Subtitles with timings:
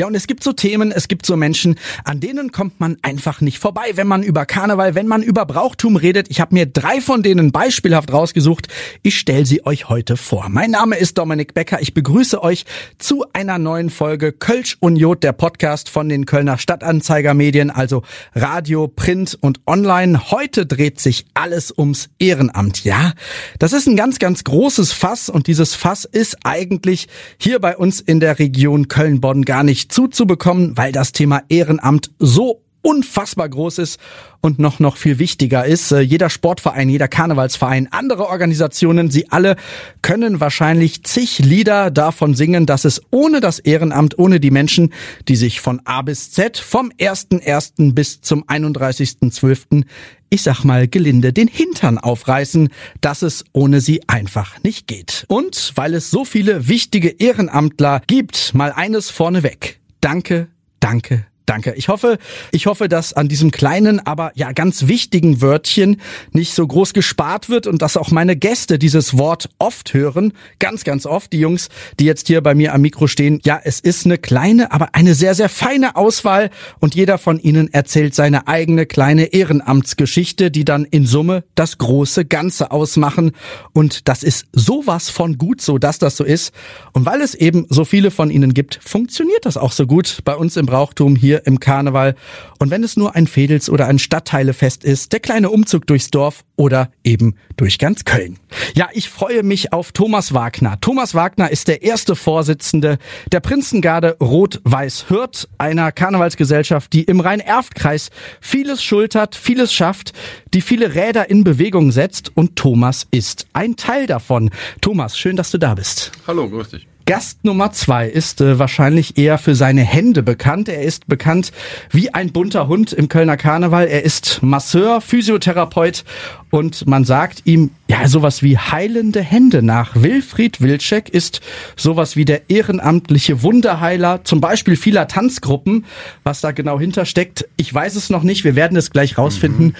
[0.00, 1.74] Ja, und es gibt so Themen, es gibt so Menschen,
[2.04, 5.96] an denen kommt man einfach nicht vorbei, wenn man über Karneval, wenn man über Brauchtum
[5.96, 6.30] redet.
[6.30, 8.68] Ich habe mir drei von denen beispielhaft rausgesucht.
[9.02, 10.48] Ich stelle sie euch heute vor.
[10.48, 11.82] Mein Name ist Dominik Becker.
[11.82, 12.64] Ich begrüße euch
[12.96, 18.02] zu einer neuen Folge Kölsch und Jod, der Podcast von den Kölner Stadtanzeigermedien, also
[18.34, 20.30] Radio, Print und Online.
[20.30, 22.84] Heute dreht sich alles ums Ehrenamt.
[22.84, 23.12] Ja,
[23.58, 28.00] das ist ein ganz, ganz großes Fass und dieses Fass ist eigentlich hier bei uns
[28.00, 34.00] in der Region Köln-Bonn gar nicht zuzubekommen, weil das Thema Ehrenamt so unfassbar groß ist
[34.40, 35.92] und noch noch viel wichtiger ist.
[35.92, 39.56] Äh, jeder Sportverein, jeder Karnevalsverein, andere Organisationen, sie alle
[40.02, 44.92] können wahrscheinlich zig Lieder davon singen, dass es ohne das Ehrenamt, ohne die Menschen,
[45.28, 47.92] die sich von A bis Z vom 1.1.
[47.92, 49.84] bis zum 31.12.
[50.30, 52.70] ich sag mal gelinde den Hintern aufreißen,
[53.02, 55.26] dass es ohne sie einfach nicht geht.
[55.28, 59.79] Und weil es so viele wichtige Ehrenamtler gibt, mal eines vorneweg.
[60.00, 60.48] Danke,
[60.80, 61.74] danke, Danke.
[61.76, 62.18] Ich hoffe,
[62.52, 67.48] ich hoffe, dass an diesem kleinen, aber ja ganz wichtigen Wörtchen nicht so groß gespart
[67.48, 70.32] wird und dass auch meine Gäste dieses Wort oft hören.
[70.60, 71.32] Ganz, ganz oft.
[71.32, 73.40] Die Jungs, die jetzt hier bei mir am Mikro stehen.
[73.42, 77.74] Ja, es ist eine kleine, aber eine sehr, sehr feine Auswahl und jeder von ihnen
[77.74, 83.32] erzählt seine eigene kleine Ehrenamtsgeschichte, die dann in Summe das große Ganze ausmachen.
[83.72, 86.54] Und das ist sowas von gut so, dass das so ist.
[86.92, 90.36] Und weil es eben so viele von ihnen gibt, funktioniert das auch so gut bei
[90.36, 92.14] uns im Brauchtum hier im Karneval.
[92.58, 96.44] Und wenn es nur ein Fädels- oder ein Stadtteilefest ist, der kleine Umzug durchs Dorf
[96.56, 98.38] oder eben durch ganz Köln.
[98.74, 100.78] Ja, ich freue mich auf Thomas Wagner.
[100.80, 102.98] Thomas Wagner ist der erste Vorsitzende
[103.32, 110.12] der Prinzengarde Rot-Weiß-Hürth, einer Karnevalsgesellschaft, die im Rhein-Erft-Kreis vieles schultert, vieles schafft,
[110.52, 114.50] die viele Räder in Bewegung setzt und Thomas ist ein Teil davon.
[114.80, 116.12] Thomas, schön, dass du da bist.
[116.26, 116.89] Hallo, grüß dich.
[117.10, 120.68] Gast Nummer zwei ist äh, wahrscheinlich eher für seine Hände bekannt.
[120.68, 121.50] Er ist bekannt
[121.90, 123.88] wie ein bunter Hund im Kölner Karneval.
[123.88, 126.04] Er ist Masseur, Physiotherapeut
[126.50, 129.96] und man sagt ihm ja sowas wie heilende Hände nach.
[129.96, 131.40] Wilfried Wilczek ist
[131.74, 135.86] sowas wie der ehrenamtliche Wunderheiler, zum Beispiel vieler Tanzgruppen.
[136.22, 138.44] Was da genau hintersteckt, ich weiß es noch nicht.
[138.44, 139.66] Wir werden es gleich rausfinden.
[139.66, 139.74] Mhm.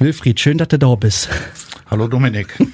[0.00, 1.28] Wilfried, schön, dass du da bist.
[1.90, 2.56] Hallo Dominik.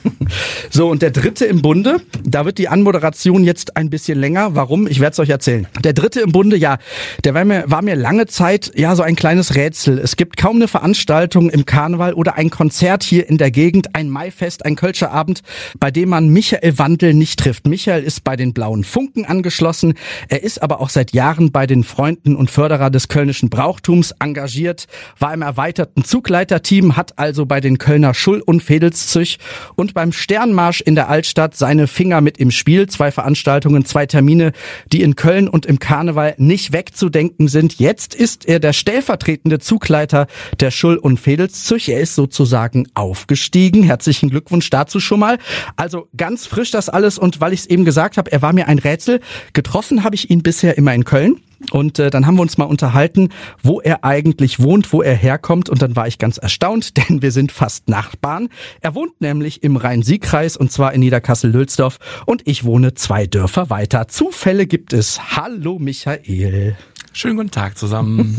[0.70, 4.56] So, und der dritte im Bunde, da wird die Anmoderation jetzt ein bisschen länger.
[4.56, 4.88] Warum?
[4.88, 5.66] Ich werde es euch erzählen.
[5.82, 6.78] Der dritte im Bunde, ja,
[7.24, 9.98] der war mir, war mir lange Zeit ja so ein kleines Rätsel.
[9.98, 14.10] Es gibt kaum eine Veranstaltung im Karneval oder ein Konzert hier in der Gegend, ein
[14.10, 15.42] Maifest, ein Kölscher Abend,
[15.78, 17.66] bei dem man Michael Wandel nicht trifft.
[17.66, 19.94] Michael ist bei den Blauen Funken angeschlossen.
[20.28, 24.86] Er ist aber auch seit Jahren bei den Freunden und Förderer des kölnischen Brauchtums engagiert,
[25.18, 29.38] war im erweiterten Zugleiterteam, hat also bei den Kölner Schull- und Fädels Leipzig
[29.76, 32.86] und beim Sternmarsch in der Altstadt seine Finger mit im Spiel.
[32.88, 34.52] Zwei Veranstaltungen, zwei Termine,
[34.92, 37.78] die in Köln und im Karneval nicht wegzudenken sind.
[37.78, 40.26] Jetzt ist er der stellvertretende Zugleiter
[40.60, 41.88] der Schull- und Fädelszug.
[41.88, 43.82] Er ist sozusagen aufgestiegen.
[43.82, 45.38] Herzlichen Glückwunsch dazu schon mal.
[45.76, 48.68] Also ganz frisch das alles und weil ich es eben gesagt habe, er war mir
[48.68, 49.20] ein Rätsel.
[49.52, 51.40] Getroffen habe ich ihn bisher immer in Köln.
[51.70, 53.30] Und äh, dann haben wir uns mal unterhalten,
[53.62, 55.68] wo er eigentlich wohnt, wo er herkommt.
[55.68, 58.48] Und dann war ich ganz erstaunt, denn wir sind fast Nachbarn.
[58.80, 61.98] Er wohnt nämlich im Rhein-Sieg-Kreis und zwar in Niederkassel-Lülsdorf.
[62.26, 64.08] Und ich wohne zwei Dörfer weiter.
[64.08, 65.36] Zufälle gibt es.
[65.36, 66.76] Hallo Michael.
[67.16, 68.36] Schönen guten Tag zusammen.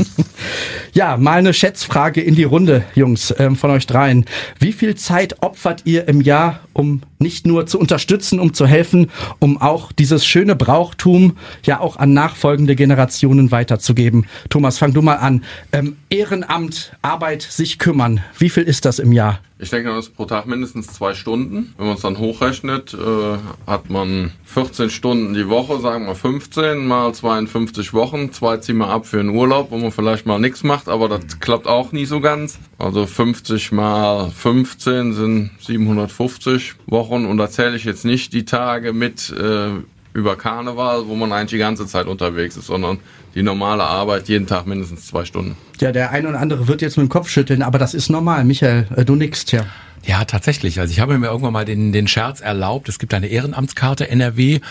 [0.94, 4.26] ja, mal eine Schätzfrage in die Runde, Jungs, ähm, von euch dreien.
[4.60, 9.10] Wie viel Zeit opfert ihr im Jahr, um nicht nur zu unterstützen, um zu helfen,
[9.40, 14.28] um auch dieses schöne Brauchtum ja auch an nachfolgende Generationen weiterzugeben?
[14.50, 15.44] Thomas, fang du mal an.
[15.72, 18.22] Ähm, Ehrenamt, Arbeit, sich kümmern.
[18.38, 19.42] Wie viel ist das im Jahr?
[19.60, 21.74] Ich denke, das ist pro Tag mindestens zwei Stunden.
[21.78, 26.86] Wenn man es dann hochrechnet, äh, hat man 14 Stunden die Woche, sagen wir 15
[26.88, 28.32] mal 52 Wochen.
[28.32, 31.40] Zwei ziehen wir ab für einen Urlaub, wo man vielleicht mal nichts macht, aber das
[31.42, 32.58] klappt auch nie so ganz.
[32.78, 38.94] Also 50 mal 15 sind 750 Wochen und da zähle ich jetzt nicht die Tage
[38.94, 39.72] mit äh,
[40.14, 43.00] über Karneval, wo man eigentlich die ganze Zeit unterwegs ist, sondern
[43.38, 45.56] die normale Arbeit jeden Tag mindestens zwei Stunden.
[45.80, 48.44] Ja, der eine oder andere wird jetzt mit dem Kopf schütteln, aber das ist normal.
[48.44, 49.64] Michael, äh, du nickst ja.
[50.08, 50.80] Ja, tatsächlich.
[50.80, 52.88] Also ich habe mir irgendwann mal den, den Scherz erlaubt.
[52.88, 54.62] Es gibt eine Ehrenamtskarte NRW,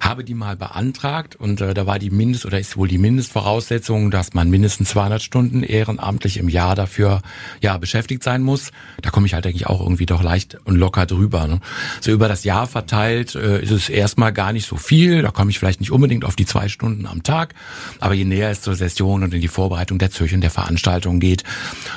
[0.00, 4.10] habe die mal beantragt und äh, da war die Mindest oder ist wohl die Mindestvoraussetzung,
[4.10, 7.22] dass man mindestens 200 Stunden ehrenamtlich im Jahr dafür
[7.60, 8.72] ja beschäftigt sein muss.
[9.00, 11.46] Da komme ich halt denke ich auch irgendwie doch leicht und locker drüber.
[11.46, 11.60] Ne?
[12.00, 15.22] So über das Jahr verteilt äh, ist es erstmal gar nicht so viel.
[15.22, 17.54] Da komme ich vielleicht nicht unbedingt auf die zwei Stunden am Tag,
[18.00, 21.44] aber je näher es zur Session und in die Vorbereitung der Zürchen der Veranstaltung geht,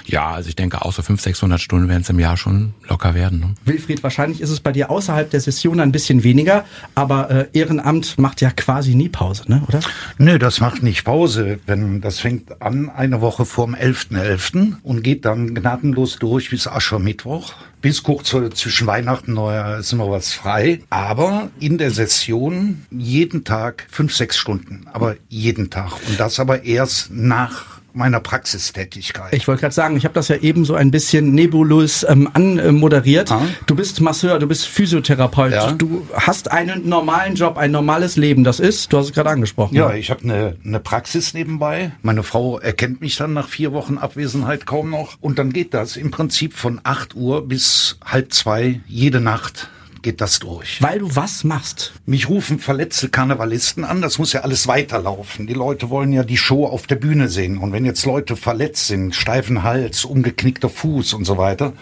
[0.05, 3.13] ja, also ich denke auch so 500, 600 Stunden werden es im Jahr schon locker
[3.13, 3.39] werden.
[3.39, 3.55] Ne?
[3.65, 6.65] Wilfried, wahrscheinlich ist es bei dir außerhalb der Session ein bisschen weniger,
[6.95, 9.63] aber äh, Ehrenamt macht ja quasi nie Pause, ne?
[9.67, 9.79] oder?
[10.17, 11.59] Nö, das macht nicht Pause.
[11.65, 14.13] Wenn das fängt an eine Woche vorm 11.11.
[14.13, 14.73] .11.
[14.83, 17.53] und geht dann gnadenlos durch bis Aschermittwoch.
[17.81, 20.79] Bis kurz zwischen Weihnachten und Neujahr ist immer was frei.
[20.89, 24.85] Aber in der Session jeden Tag fünf, sechs Stunden.
[24.93, 25.91] Aber jeden Tag.
[26.07, 29.33] Und das aber erst nach meiner Praxistätigkeit.
[29.33, 33.31] Ich wollte gerade sagen, ich habe das ja eben so ein bisschen nebulös ähm, anmoderiert.
[33.31, 33.41] Ah.
[33.65, 35.71] Du bist Masseur, du bist Physiotherapeut, ja.
[35.71, 38.43] du hast einen normalen Job, ein normales Leben.
[38.43, 39.75] Das ist, du hast es gerade angesprochen.
[39.75, 41.91] Ja, ich habe eine, eine Praxis nebenbei.
[42.01, 45.17] Meine Frau erkennt mich dann nach vier Wochen Abwesenheit kaum noch.
[45.21, 49.69] Und dann geht das im Prinzip von 8 Uhr bis halb zwei jede Nacht
[50.03, 50.81] geht das durch.
[50.81, 51.93] Weil du was machst?
[52.05, 55.47] Mich rufen verletzte Karnevalisten an, das muss ja alles weiterlaufen.
[55.47, 57.57] Die Leute wollen ja die Show auf der Bühne sehen.
[57.57, 61.73] Und wenn jetzt Leute verletzt sind, steifen Hals, umgeknickter Fuß und so weiter,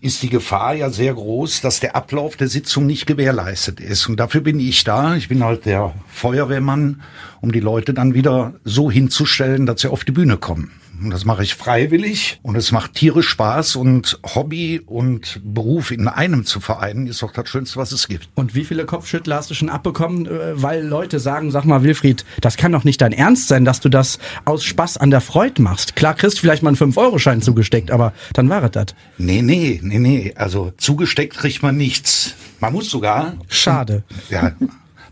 [0.00, 4.08] ist die Gefahr ja sehr groß, dass der Ablauf der Sitzung nicht gewährleistet ist.
[4.08, 5.14] Und dafür bin ich da.
[5.14, 7.02] Ich bin halt der Feuerwehrmann,
[7.40, 10.79] um die Leute dann wieder so hinzustellen, dass sie auf die Bühne kommen.
[11.02, 16.08] Und das mache ich freiwillig und es macht tierisch Spaß und Hobby und Beruf in
[16.08, 18.28] einem zu vereinen ist doch das Schönste, was es gibt.
[18.34, 22.24] Und wie viele Kopfschüttler hast du schon abbekommen, äh, weil Leute sagen, sag mal Wilfried,
[22.40, 25.62] das kann doch nicht dein Ernst sein, dass du das aus Spaß an der Freude
[25.62, 25.96] machst.
[25.96, 28.86] Klar kriegst vielleicht mal einen 5-Euro-Schein zugesteckt, aber dann war es das.
[29.16, 30.34] Nee, nee, nee, nee.
[30.36, 32.34] Also zugesteckt kriegt man nichts.
[32.60, 33.34] Man muss sogar.
[33.48, 34.04] Schade.
[34.28, 34.52] Ja.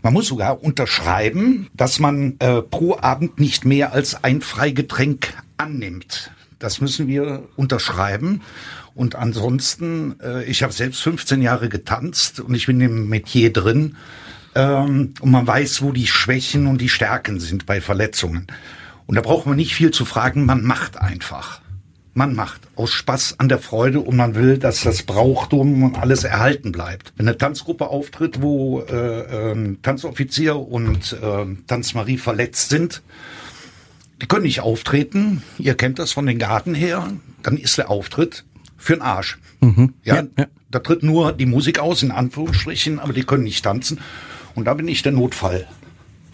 [0.01, 6.31] Man muss sogar unterschreiben, dass man äh, pro Abend nicht mehr als ein Freigetränk annimmt.
[6.57, 8.41] Das müssen wir unterschreiben.
[8.95, 13.95] Und ansonsten, äh, ich habe selbst 15 Jahre getanzt und ich bin im Metier drin.
[14.55, 18.47] Ähm, und man weiß, wo die Schwächen und die Stärken sind bei Verletzungen.
[19.05, 21.61] Und da braucht man nicht viel zu fragen, man macht einfach.
[22.13, 26.23] Man macht aus Spaß an der Freude und man will, dass das Brauchtum und alles
[26.23, 27.13] erhalten bleibt.
[27.15, 33.01] Wenn eine Tanzgruppe auftritt, wo äh, äh, Tanzoffizier und äh, Tanzmarie verletzt sind,
[34.21, 35.43] die können nicht auftreten.
[35.57, 37.07] Ihr kennt das von den Garten her.
[37.43, 38.45] Dann ist der Auftritt
[38.77, 39.37] für den Arsch.
[39.61, 39.93] Mhm.
[40.03, 43.63] Ja, ja, ja, da tritt nur die Musik aus, in Anführungsstrichen, aber die können nicht
[43.63, 43.99] tanzen.
[44.55, 45.67] Und da bin ich der Notfall.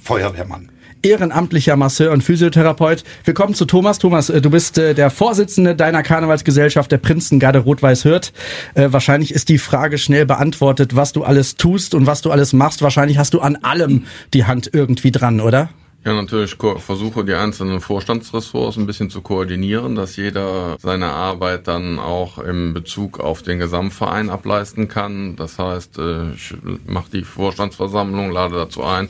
[0.02, 0.70] Feuerwehrmann
[1.06, 3.04] ehrenamtlicher Masseur und Physiotherapeut.
[3.24, 4.00] Wir kommen zu Thomas.
[4.00, 8.34] Thomas, äh, du bist äh, der Vorsitzende deiner Karnevalsgesellschaft, der Prinzengarde Rot-Weiß-Hürth.
[8.74, 12.54] Äh, wahrscheinlich ist die Frage schnell beantwortet, was du alles tust und was du alles
[12.54, 12.82] machst.
[12.82, 15.70] Wahrscheinlich hast du an allem die Hand irgendwie dran, oder?
[16.06, 21.98] Ja, natürlich versuche die einzelnen Vorstandsressorts ein bisschen zu koordinieren, dass jeder seine Arbeit dann
[21.98, 25.36] auch im Bezug auf den Gesamtverein ableisten kann.
[25.36, 26.54] Das heißt, äh, ich
[26.86, 29.10] mache die Vorstandsversammlung, lade dazu ein,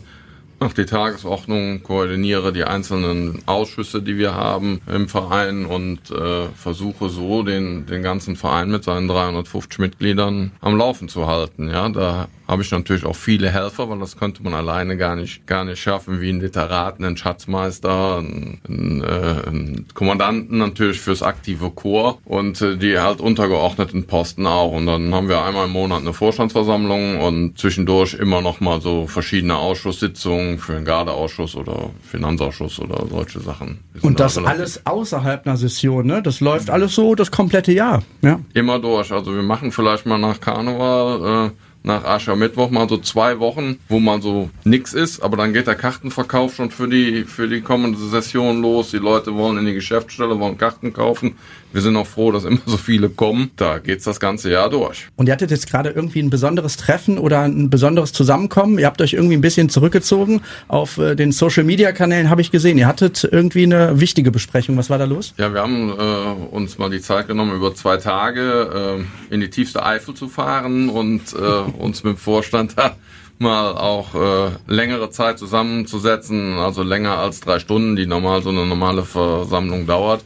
[0.61, 7.09] mache die Tagesordnung, koordiniere die einzelnen Ausschüsse, die wir haben im Verein und äh, versuche
[7.09, 11.69] so den, den ganzen Verein mit seinen 350 Mitgliedern am Laufen zu halten.
[11.69, 15.47] Ja, da habe ich natürlich auch viele Helfer, weil das könnte man alleine gar nicht,
[15.47, 21.23] gar nicht schaffen, wie ein Literaten, ein Schatzmeister, ein, ein, äh, ein Kommandanten natürlich fürs
[21.23, 24.71] aktive Chor und äh, die halt untergeordneten Posten auch.
[24.71, 29.07] Und dann haben wir einmal im Monat eine Vorstandsversammlung und zwischendurch immer noch mal so
[29.07, 33.79] verschiedene Ausschusssitzungen für den Gardeausschuss oder Finanzausschuss oder solche Sachen.
[34.01, 36.21] Und das alles außerhalb einer Session, ne?
[36.21, 38.39] Das läuft alles so das komplette Jahr, ja?
[38.53, 39.11] Immer durch.
[39.11, 43.99] Also wir machen vielleicht mal nach Karneval äh, nach Aschermittwoch mal so zwei Wochen, wo
[43.99, 47.99] man so nix ist, aber dann geht der Kartenverkauf schon für die, für die kommende
[47.99, 48.91] Session los.
[48.91, 51.35] Die Leute wollen in die Geschäftsstelle, wollen Karten kaufen.
[51.75, 53.51] Wir sind auch froh, dass immer so viele kommen.
[53.57, 55.07] Da geht's das ganze Jahr durch.
[55.17, 58.79] Und ihr hattet jetzt gerade irgendwie ein besonderes Treffen oder ein besonderes Zusammenkommen.
[58.79, 60.41] Ihr habt euch irgendwie ein bisschen zurückgezogen.
[60.69, 62.77] Auf äh, den Social Media Kanälen habe ich gesehen.
[62.77, 64.77] Ihr hattet irgendwie eine wichtige Besprechung.
[64.77, 65.33] Was war da los?
[65.37, 68.97] Ja, wir haben äh, uns mal die Zeit genommen, über zwei Tage
[69.29, 72.95] äh, in die tiefste Eifel zu fahren und äh, uns mit dem Vorstand da
[73.37, 78.65] mal auch äh, längere Zeit zusammenzusetzen, also länger als drei Stunden, die normal so eine
[78.65, 80.23] normale Versammlung dauert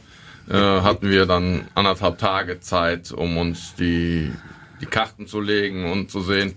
[0.50, 4.32] äh, hatten wir dann anderthalb Tage Zeit, um uns die,
[4.80, 6.54] die Karten zu legen und zu sehen,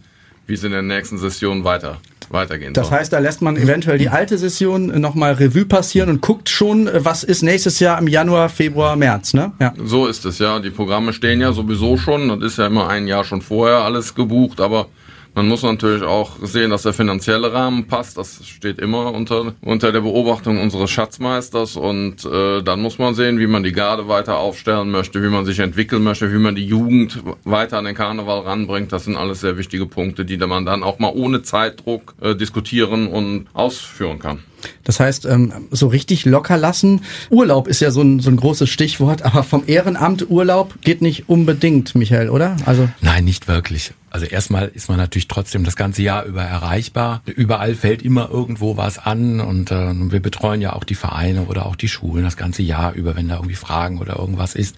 [0.48, 2.00] wie es in der nächsten Session weiter
[2.34, 6.50] weitergehen Das heißt, da lässt man eventuell die alte Session nochmal Revue passieren und guckt
[6.50, 9.52] schon, was ist nächstes Jahr im Januar, Februar, März, ne?
[9.60, 9.74] Ja.
[9.84, 10.60] So ist es, ja.
[10.60, 12.28] Die Programme stehen ja sowieso schon.
[12.28, 14.88] Das ist ja immer ein Jahr schon vorher alles gebucht, aber
[15.36, 18.20] Man muss natürlich auch sehen, dass der finanzielle Rahmen passt.
[18.20, 21.76] Das steht immer unter, unter der Beobachtung unseres Schatzmeisters.
[21.76, 25.46] Und äh, dann muss man sehen, wie man die Garde weiter aufstellen möchte, wie man
[25.46, 28.94] sich entwickeln möchte, wie man die Jugend weiter an den Karneval ranbringt.
[28.94, 33.08] Das sind alles sehr wichtige Punkte, die man dann auch mal ohne Zeitdruck äh, diskutieren
[33.08, 34.44] und ausführen kann.
[34.84, 37.02] Das heißt, ähm, so richtig locker lassen.
[37.30, 41.30] Urlaub ist ja so ein, so ein großes Stichwort, aber vom Ehrenamt Urlaub geht nicht
[41.30, 42.58] unbedingt, Michael, oder?
[42.66, 43.94] Also Nein, nicht wirklich.
[44.10, 47.24] Also erstmal ist man natürlich trotzdem das ganze Jahr über erreichbar.
[47.26, 51.66] Überall fällt immer irgendwo was an und äh, wir betreuen ja auch die Vereine oder
[51.66, 54.76] auch die Schulen das ganze Jahr über, wenn da irgendwie Fragen oder irgendwas ist.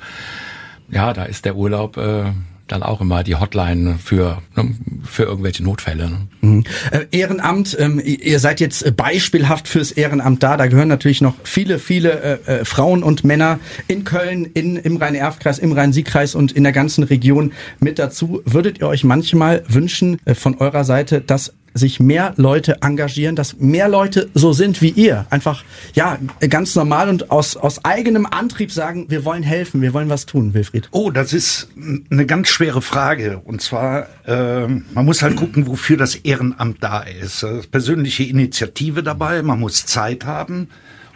[0.89, 2.31] Ja, da ist der Urlaub äh,
[2.67, 6.09] dann auch immer die Hotline für, ne, für irgendwelche Notfälle.
[6.09, 6.27] Ne?
[6.41, 6.63] Mhm.
[6.91, 10.57] Äh, Ehrenamt, ähm, ihr seid jetzt beispielhaft fürs Ehrenamt da.
[10.57, 14.97] Da gehören natürlich noch viele, viele äh, äh Frauen und Männer in Köln, in, im
[14.97, 18.41] Rhein-Erf-Kreis, im Rhein-Sieg-Kreis und in der ganzen Region mit dazu.
[18.45, 23.57] Würdet ihr euch manchmal wünschen äh, von eurer Seite, dass sich mehr Leute engagieren, dass
[23.59, 25.25] mehr Leute so sind wie ihr.
[25.29, 25.63] Einfach,
[25.93, 26.17] ja,
[26.49, 30.53] ganz normal und aus, aus eigenem Antrieb sagen, wir wollen helfen, wir wollen was tun,
[30.53, 30.87] Wilfried.
[30.91, 31.67] Oh, das ist
[32.09, 33.41] eine ganz schwere Frage.
[33.43, 37.43] Und zwar, äh, man muss halt gucken, wofür das Ehrenamt da ist.
[37.43, 40.69] Das persönliche Initiative dabei, man muss Zeit haben.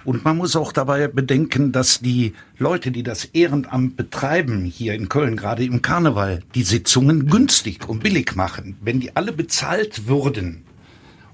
[0.10, 5.08] Und man muss auch dabei bedenken, dass die Leute, die das Ehrenamt betreiben, hier in
[5.08, 8.76] Köln, gerade im Karneval, die Sitzungen günstig und billig machen.
[8.82, 10.64] Wenn die alle bezahlt würden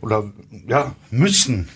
[0.02, 0.30] oder
[0.68, 1.70] ja, müssen,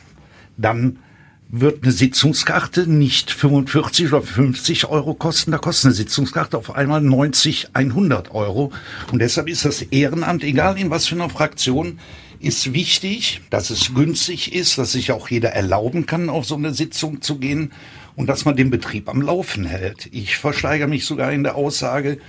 [0.57, 0.99] dann
[1.47, 6.99] wird eine Sitzungskarte nicht 45 oder 50 Euro kosten, da kostet eine Sitzungskarte auf einmal
[6.99, 8.73] 90, 100 Euro.
[9.09, 11.97] Und deshalb ist das Ehrenamt, egal in was für einer Fraktion,
[12.39, 16.73] ist wichtig, dass es günstig ist, dass sich auch jeder erlauben kann, auf so eine
[16.73, 17.71] Sitzung zu gehen
[18.15, 20.07] und dass man den Betrieb am Laufen hält.
[20.11, 22.19] Ich versteigere mich sogar in der Aussage,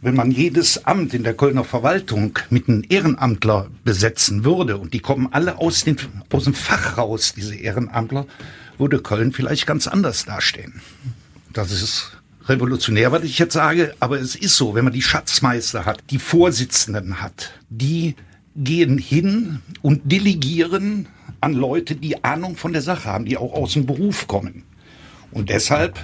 [0.00, 5.00] wenn man jedes Amt in der Kölner Verwaltung mit einem Ehrenamtler besetzen würde und die
[5.00, 5.96] kommen alle aus, den,
[6.32, 8.26] aus dem Fach raus, diese Ehrenamtler,
[8.78, 10.80] würde Köln vielleicht ganz anders dastehen.
[11.52, 15.84] Das ist revolutionär, was ich jetzt sage, aber es ist so, wenn man die Schatzmeister
[15.84, 18.16] hat, die Vorsitzenden hat, die
[18.56, 21.06] gehen hin und delegieren
[21.40, 24.64] an Leute, die Ahnung von der Sache haben, die auch aus dem Beruf kommen.
[25.30, 25.98] Und deshalb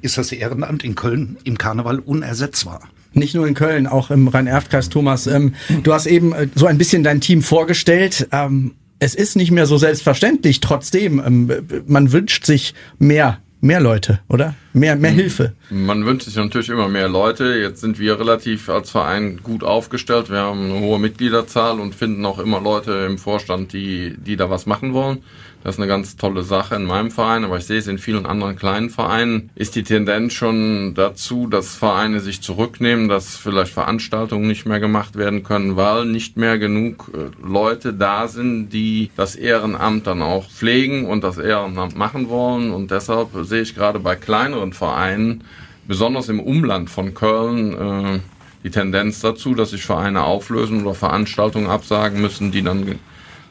[0.00, 2.80] ist das Ehrenamt in Köln im Karneval unersetzbar.
[3.14, 5.26] Nicht nur in Köln, auch im Rhein-Erft-Kreis, Thomas.
[5.26, 8.26] Ähm, du hast eben äh, so ein bisschen dein Team vorgestellt.
[8.32, 10.60] Ähm, es ist nicht mehr so selbstverständlich.
[10.60, 11.50] Trotzdem, ähm,
[11.86, 14.54] man wünscht sich mehr mehr Leute, oder?
[14.74, 15.52] Mehr, mehr Hilfe.
[15.70, 17.54] Man wünscht sich natürlich immer mehr Leute.
[17.54, 20.30] Jetzt sind wir relativ als Verein gut aufgestellt.
[20.30, 24.50] Wir haben eine hohe Mitgliederzahl und finden auch immer Leute im Vorstand, die, die da
[24.50, 25.22] was machen wollen.
[25.64, 28.26] Das ist eine ganz tolle Sache in meinem Verein, aber ich sehe es in vielen
[28.26, 34.48] anderen kleinen Vereinen, ist die Tendenz schon dazu, dass Vereine sich zurücknehmen, dass vielleicht Veranstaltungen
[34.48, 39.36] nicht mehr gemacht werden können, weil nicht mehr genug äh, Leute da sind, die das
[39.36, 42.72] Ehrenamt dann auch pflegen und das Ehrenamt machen wollen.
[42.72, 45.44] Und deshalb sehe ich gerade bei kleineren Vereinen,
[45.86, 48.20] besonders im Umland von Köln, äh,
[48.64, 52.98] die Tendenz dazu, dass sich Vereine auflösen oder Veranstaltungen absagen müssen, die dann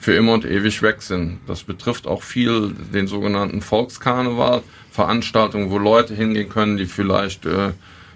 [0.01, 1.38] für immer und ewig weg sind.
[1.46, 7.70] Das betrifft auch viel den sogenannten Volkskarneval, Veranstaltungen, wo Leute hingehen können, die vielleicht äh,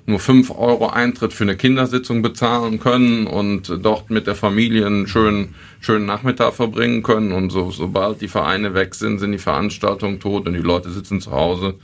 [0.07, 5.07] nur fünf Euro Eintritt für eine Kindersitzung bezahlen können und dort mit der Familie einen
[5.07, 7.31] schönen, schönen Nachmittag verbringen können.
[7.31, 11.21] Und so, sobald die Vereine weg sind, sind die Veranstaltungen tot und die Leute sitzen
[11.21, 11.75] zu Hause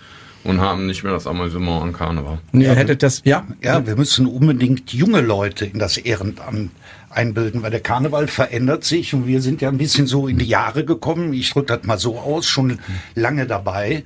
[0.43, 2.39] und haben nicht mehr das Amüsement an Karneval.
[2.53, 3.45] Ihr hättet das, ja?
[3.61, 6.71] Ja, wir müssen unbedingt junge Leute in das Ehrenamt
[7.11, 10.45] einbilden, weil der Karneval verändert sich und wir sind ja ein bisschen so in die
[10.45, 11.33] Jahre gekommen.
[11.33, 12.79] Ich drücke das mal so aus, schon
[13.15, 14.03] lange dabei.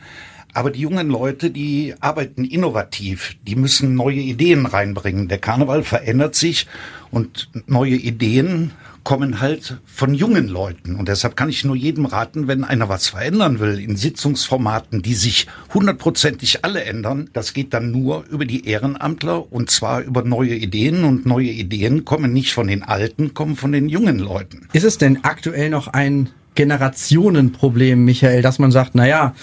[0.55, 5.27] Aber die jungen Leute, die arbeiten innovativ, die müssen neue Ideen reinbringen.
[5.27, 6.65] Der Karneval verändert sich
[7.11, 8.71] und neue Ideen
[9.03, 10.95] kommen halt von jungen Leuten.
[10.95, 15.13] Und deshalb kann ich nur jedem raten, wenn einer was verändern will in Sitzungsformaten, die
[15.13, 20.55] sich hundertprozentig alle ändern, das geht dann nur über die Ehrenamtler und zwar über neue
[20.55, 21.03] Ideen.
[21.03, 24.69] Und neue Ideen kommen nicht von den Alten, kommen von den jungen Leuten.
[24.71, 29.35] Ist es denn aktuell noch ein Generationenproblem, Michael, dass man sagt, na ja,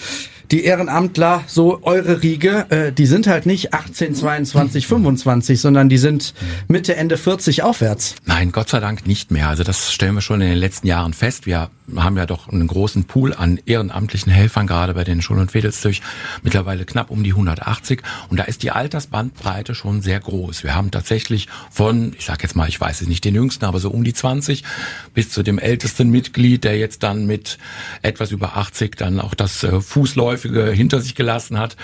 [0.53, 5.97] die Ehrenamtler, so eure Riege, äh, die sind halt nicht 18, 22, 25, sondern die
[5.97, 6.35] sind
[6.67, 8.13] Mitte, Ende 40 aufwärts.
[8.25, 9.49] Nein, Gott sei Dank nicht mehr.
[9.49, 11.47] Also das stellen wir schon in den letzten Jahren fest.
[11.47, 15.51] Wir haben ja doch einen großen Pool an ehrenamtlichen Helfern, gerade bei den Schul- und
[15.51, 16.01] Fädelszüch,
[16.41, 18.01] mittlerweile knapp um die 180.
[18.29, 20.63] Und da ist die Altersbandbreite schon sehr groß.
[20.63, 23.79] Wir haben tatsächlich von, ich sage jetzt mal, ich weiß es nicht den jüngsten, aber
[23.79, 24.63] so um die 20
[25.13, 27.57] bis zu dem ältesten Mitglied, der jetzt dann mit
[28.01, 31.75] etwas über 80 dann auch das äh, Fußläufige hinter sich gelassen hat,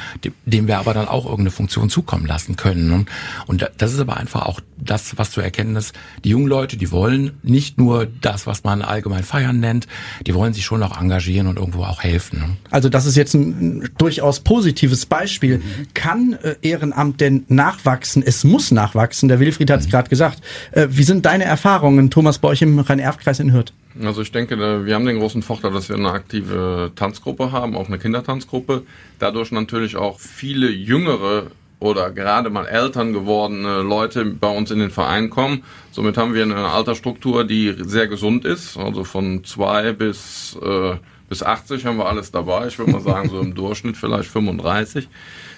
[0.46, 3.08] dem wir aber dann auch irgendeine Funktion zukommen lassen können.
[3.48, 5.94] Und das ist aber einfach auch das, was zu erkennen ist.
[6.24, 9.88] Die jungen Leute, die wollen nicht nur das, was man allgemein feiern nennt,
[10.26, 12.40] die wollen sich schon auch engagieren und irgendwo auch helfen.
[12.40, 12.58] Ne?
[12.70, 15.58] Also das ist jetzt ein durchaus positives Beispiel.
[15.58, 15.88] Mhm.
[15.94, 18.24] Kann äh, Ehrenamt denn nachwachsen?
[18.26, 19.30] Es muss nachwachsen.
[19.30, 19.92] Der Wilfried hat es mhm.
[19.92, 20.42] gerade gesagt.
[20.72, 23.74] Äh, wie sind deine Erfahrungen, Thomas, bei euch im Rhein-Erft-Kreis in Hürth?
[24.02, 27.88] Also ich denke, wir haben den großen Vorteil, dass wir eine aktive Tanzgruppe haben, auch
[27.88, 28.84] eine Kindertanzgruppe.
[29.18, 31.48] Dadurch natürlich auch viele jüngere
[31.80, 35.64] oder gerade mal Eltern gewordene Leute bei uns in den Verein kommen.
[35.92, 38.78] Somit haben wir eine Altersstruktur, die sehr gesund ist.
[38.78, 40.96] Also von zwei bis, äh,
[41.30, 42.68] bis 80 haben wir alles dabei.
[42.68, 45.08] Ich würde mal sagen, so im Durchschnitt vielleicht 35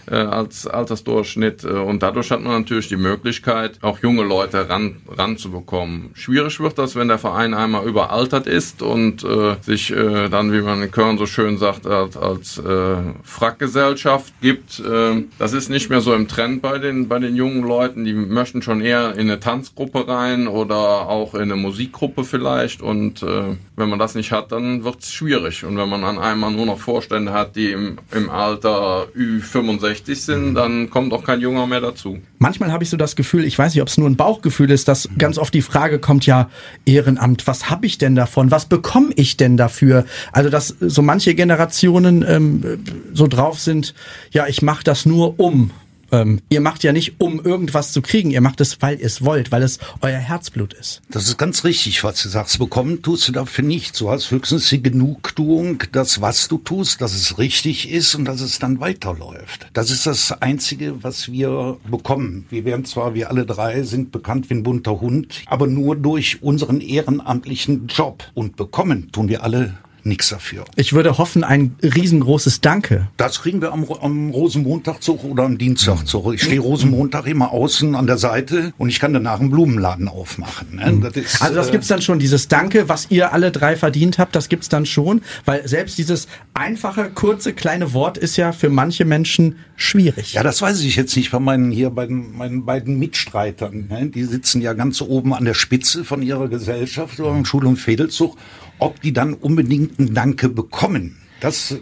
[0.09, 1.63] äh, als Altersdurchschnitt.
[1.63, 6.11] Äh, und dadurch hat man natürlich die Möglichkeit, auch junge Leute ran, ranzubekommen.
[6.13, 10.61] Schwierig wird das, wenn der Verein einmal überaltert ist und äh, sich äh, dann, wie
[10.61, 14.79] man in Köln so schön sagt, als, als äh, Frackgesellschaft gibt.
[14.79, 18.05] Äh, das ist nicht mehr so im Trend bei den, bei den jungen Leuten.
[18.05, 20.75] Die möchten schon eher in eine Tanzgruppe rein oder
[21.07, 22.81] auch in eine Musikgruppe vielleicht.
[22.81, 25.63] Und äh, wenn man das nicht hat, dann wird es schwierig.
[25.63, 30.21] Und wenn man an einmal nur noch Vorstände hat, die im, im Alter Ü65 60
[30.21, 32.19] sind, dann kommt auch kein Junger mehr dazu.
[32.39, 34.87] Manchmal habe ich so das Gefühl, ich weiß nicht, ob es nur ein Bauchgefühl ist,
[34.87, 36.49] dass ganz oft die Frage kommt, ja,
[36.85, 38.51] Ehrenamt, was habe ich denn davon?
[38.51, 40.05] Was bekomme ich denn dafür?
[40.31, 42.79] Also, dass so manche Generationen ähm,
[43.13, 43.93] so drauf sind,
[44.31, 45.71] ja, ich mache das nur um.
[46.11, 49.23] Ähm, ihr macht ja nicht, um irgendwas zu kriegen, ihr macht es, weil ihr es
[49.23, 51.01] wollt, weil es euer Herzblut ist.
[51.09, 52.59] Das ist ganz richtig, was du sagst.
[52.59, 53.99] Bekommen tust du dafür nichts.
[53.99, 58.41] Du hast höchstens die Genugtuung, dass was du tust, dass es richtig ist und dass
[58.41, 59.67] es dann weiterläuft.
[59.73, 62.45] Das ist das Einzige, was wir bekommen.
[62.49, 66.41] Wir werden zwar, wir alle drei sind bekannt wie ein bunter Hund, aber nur durch
[66.41, 68.23] unseren ehrenamtlichen Job.
[68.33, 70.65] Und bekommen tun wir alle nichts dafür.
[70.75, 73.07] Ich würde hoffen, ein riesengroßes Danke.
[73.17, 76.33] Das kriegen wir am, am Rosenmontagzug oder am Dienstagzug.
[76.33, 80.75] Ich stehe Rosenmontag immer außen an der Seite und ich kann danach einen Blumenladen aufmachen.
[80.75, 80.99] Ne?
[81.01, 84.17] Das ist, also das äh, gibt's dann schon, dieses Danke, was ihr alle drei verdient
[84.17, 88.69] habt, das gibt's dann schon, weil selbst dieses einfache, kurze, kleine Wort ist ja für
[88.69, 90.33] manche Menschen schwierig.
[90.33, 93.87] Ja, das weiß ich jetzt nicht bei meinen hier bei meinen beiden Mitstreitern.
[93.89, 94.07] Ne?
[94.07, 98.37] Die sitzen ja ganz oben an der Spitze von ihrer Gesellschaft, beim Schul- und Fädelzug
[98.81, 101.17] ob die dann unbedingt ein Danke bekommen.
[101.39, 101.75] Das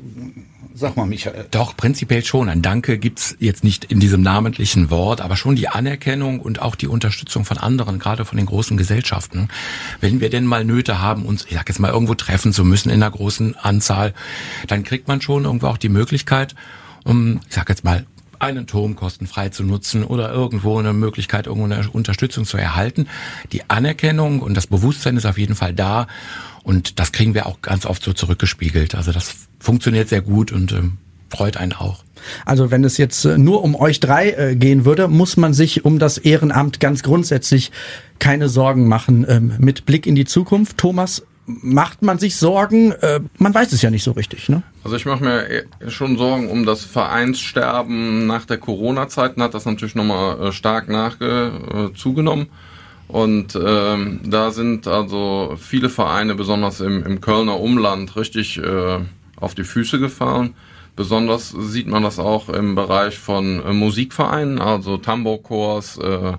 [0.75, 1.46] Sag mal, Michael.
[1.51, 2.48] Doch, prinzipiell schon.
[2.48, 6.75] Ein Danke gibt's jetzt nicht in diesem namentlichen Wort, aber schon die Anerkennung und auch
[6.75, 9.50] die Unterstützung von anderen, gerade von den großen Gesellschaften.
[10.00, 12.92] Wenn wir denn mal Nöte haben, uns, ich sag jetzt mal, irgendwo treffen zu müssen
[12.92, 14.14] in einer großen Anzahl,
[14.68, 16.55] dann kriegt man schon irgendwo auch die Möglichkeit,
[17.09, 18.05] um, ich sag jetzt mal,
[18.39, 23.07] einen Turm kostenfrei zu nutzen oder irgendwo eine Möglichkeit, irgendwo eine Unterstützung zu erhalten.
[23.51, 26.07] Die Anerkennung und das Bewusstsein ist auf jeden Fall da
[26.63, 28.95] und das kriegen wir auch ganz oft so zurückgespiegelt.
[28.95, 30.93] Also das funktioniert sehr gut und ähm,
[31.29, 32.03] freut einen auch.
[32.45, 35.83] Also wenn es jetzt äh, nur um euch drei äh, gehen würde, muss man sich
[35.85, 37.72] um das Ehrenamt ganz grundsätzlich
[38.19, 39.25] keine Sorgen machen.
[39.27, 41.24] Ähm, mit Blick in die Zukunft, Thomas,
[41.62, 42.92] macht man sich Sorgen?
[42.92, 44.62] Äh, man weiß es ja nicht so richtig, ne?
[44.83, 49.38] Also ich mache mir schon Sorgen um das Vereinssterben nach der Corona-Zeit.
[49.38, 52.48] Hat das natürlich nochmal äh, stark nachge äh, zugenommen.
[53.07, 59.00] Und ähm, da sind also viele Vereine, besonders im, im Kölner Umland, richtig äh,
[59.35, 60.53] auf die Füße gefallen.
[60.96, 66.33] Besonders sieht man das auch im Bereich von äh, Musikvereinen, also Tambourchors, äh,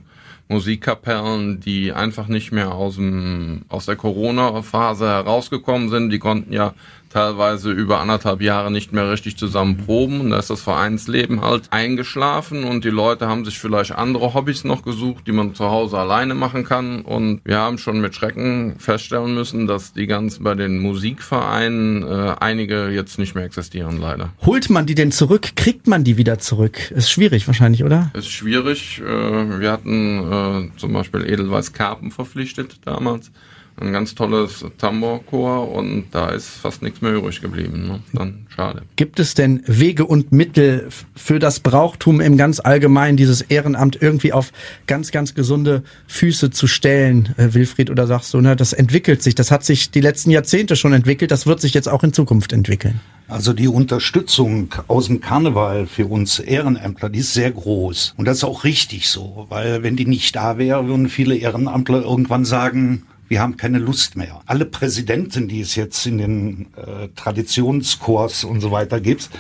[0.51, 6.11] Musikkapellen, die einfach nicht mehr aus, dem, aus der Corona-Phase herausgekommen sind.
[6.11, 6.75] Die konnten ja
[7.11, 10.21] teilweise über anderthalb Jahre nicht mehr richtig zusammen proben.
[10.21, 14.65] Und da ist das Vereinsleben halt eingeschlafen und die Leute haben sich vielleicht andere Hobbys
[14.65, 17.03] noch gesucht, die man zu Hause alleine machen kann.
[17.03, 22.35] Und wir haben schon mit Schrecken feststellen müssen, dass die ganzen bei den Musikvereinen äh,
[22.39, 24.31] einige jetzt nicht mehr existieren, leider.
[24.47, 25.57] Holt man die denn zurück?
[25.57, 26.91] Kriegt man die wieder zurück?
[26.93, 28.11] Ist schwierig wahrscheinlich, oder?
[28.15, 29.03] Ist schwierig.
[29.05, 33.33] Äh, wir hatten äh, zum Beispiel Edelweiß Karpen verpflichtet damals
[33.81, 37.87] ein ganz tolles Tambourchor und da ist fast nichts mehr übrig geblieben.
[37.87, 38.01] Ne?
[38.13, 38.83] Dann schade.
[38.97, 44.33] Gibt es denn Wege und Mittel für das Brauchtum im ganz Allgemeinen, dieses Ehrenamt irgendwie
[44.33, 44.53] auf
[44.87, 47.91] ganz, ganz gesunde Füße zu stellen, äh, Wilfried?
[47.91, 51.31] Oder sagst du, ne, das entwickelt sich, das hat sich die letzten Jahrzehnte schon entwickelt,
[51.31, 53.01] das wird sich jetzt auch in Zukunft entwickeln?
[53.31, 58.15] Also die Unterstützung aus dem Karneval für uns Ehrenämtler, die ist sehr groß.
[58.17, 62.03] Und das ist auch richtig so, weil wenn die nicht da wäre, würden viele Ehrenamtler
[62.03, 64.41] irgendwann sagen, wir haben keine Lust mehr.
[64.47, 69.31] Alle Präsidenten, die es jetzt in den äh, Traditionskurs und so weiter gibt,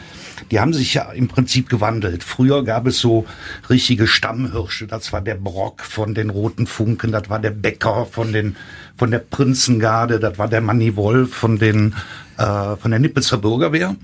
[0.52, 2.22] die haben sich ja im Prinzip gewandelt.
[2.22, 3.26] Früher gab es so
[3.68, 4.86] richtige Stammhirsche.
[4.86, 8.54] Das war der Brock von den Roten Funken, das war der Bäcker von den
[8.96, 11.96] von der Prinzengarde, das war der Manni Wolf von den
[12.38, 13.96] äh, von der Nippelzer Bürgerwehr.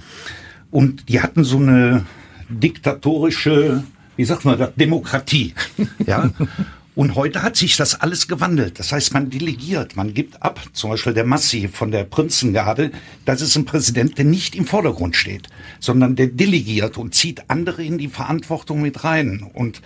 [0.72, 2.05] Und die hatten so eine
[2.49, 3.85] diktatorische,
[4.16, 5.55] wie sagt man das, Demokratie.
[6.05, 6.29] Ja.
[6.96, 8.78] Und heute hat sich das alles gewandelt.
[8.78, 10.62] Das heißt, man delegiert, man gibt ab.
[10.72, 12.90] Zum Beispiel der Massi von der Prinzengarde.
[13.26, 17.85] Das ist ein Präsident, der nicht im Vordergrund steht, sondern der delegiert und zieht andere
[17.85, 19.46] in die Verantwortung mit rein.
[19.52, 19.82] Und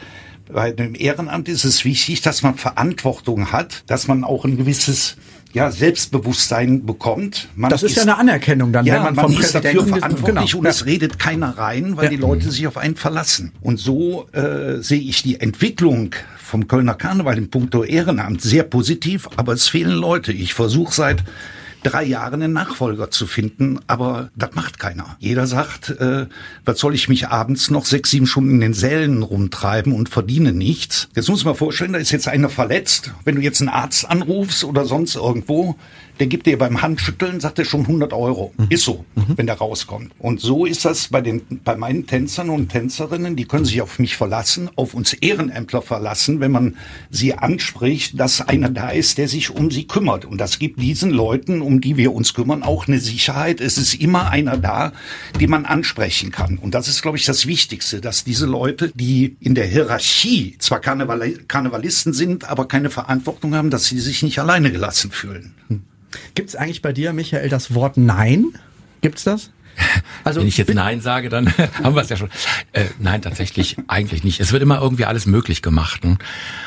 [0.53, 5.17] bei dem Ehrenamt ist es wichtig, dass man Verantwortung hat, dass man auch ein gewisses
[5.53, 7.49] ja, Selbstbewusstsein bekommt.
[7.57, 9.85] Man das ist, ist, ja eine Anerkennung dann, ja, wenn man, man vom ist dafür
[9.85, 10.61] verantwortlich genau.
[10.61, 12.11] und es redet keiner rein, weil ja.
[12.11, 13.51] die Leute sich auf einen verlassen.
[13.61, 16.15] Und so äh, sehe ich die Entwicklung
[16.51, 20.33] vom Kölner Karneval in puncto Ehrenamt sehr positiv, aber es fehlen Leute.
[20.33, 21.23] Ich versuche seit
[21.85, 25.17] drei Jahren einen Nachfolger zu finden, aber das macht keiner.
[25.21, 26.27] Jeder sagt, äh,
[26.65, 30.53] was soll ich mich abends noch sechs, sieben Stunden in den Sälen rumtreiben und verdiene
[30.53, 31.09] nichts.
[31.15, 33.13] Jetzt muss man vorstellen, da ist jetzt einer verletzt.
[33.25, 35.77] Wenn du jetzt einen Arzt anrufst oder sonst irgendwo,
[36.21, 38.53] der gibt dir beim Handschütteln, sagt er schon 100 Euro.
[38.59, 38.67] Mhm.
[38.69, 39.37] Ist so, mhm.
[39.37, 40.13] wenn der rauskommt.
[40.19, 43.99] Und so ist das bei den, bei meinen Tänzern und Tänzerinnen, die können sich auf
[43.99, 46.77] mich verlassen, auf uns Ehrenämtler verlassen, wenn man
[47.11, 50.27] sie anspricht, dass einer da ist, der sich um sie kümmert.
[50.27, 53.63] Und das gibt diesen Leuten, um die wir uns kümmern, auch eine Sicherheit.
[53.63, 54.93] Es ist immer einer da,
[55.41, 56.59] den man ansprechen kann.
[56.59, 60.81] Und das ist, glaube ich, das Wichtigste, dass diese Leute, die in der Hierarchie zwar
[60.81, 65.55] Karneval Karnevalisten sind, aber keine Verantwortung haben, dass sie sich nicht alleine gelassen fühlen.
[66.35, 68.53] Gibt es eigentlich bei dir, Michael, das Wort Nein?
[69.01, 69.51] Gibt's das?
[70.25, 71.51] Also, Wenn ich jetzt Nein sage, dann
[71.83, 72.29] haben wir es ja schon.
[72.73, 74.41] Äh, nein, tatsächlich eigentlich nicht.
[74.41, 76.05] Es wird immer irgendwie alles möglich gemacht.
[76.05, 76.19] Und,